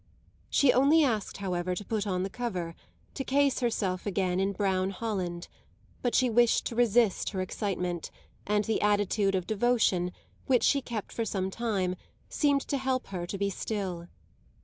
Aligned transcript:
She 0.49 0.73
only 0.73 1.03
asked, 1.03 1.37
however, 1.37 1.75
to 1.75 1.85
put 1.85 2.07
on 2.07 2.23
the 2.23 2.29
cover, 2.31 2.73
to 3.13 3.23
case 3.23 3.59
herself 3.59 4.07
again 4.07 4.39
in 4.39 4.51
brown 4.51 4.89
holland, 4.89 5.47
but 6.01 6.15
she 6.15 6.27
wished 6.27 6.65
to 6.65 6.75
resist 6.75 7.29
her 7.29 7.41
excitement, 7.41 8.09
and 8.47 8.65
the 8.65 8.81
attitude 8.81 9.35
of 9.35 9.45
devotion, 9.45 10.11
which 10.47 10.63
she 10.63 10.81
kept 10.81 11.11
for 11.11 11.23
some 11.23 11.51
time, 11.51 11.95
seemed 12.29 12.61
to 12.61 12.79
help 12.79 13.09
her 13.09 13.27
to 13.27 13.37
be 13.37 13.51
still. 13.51 14.07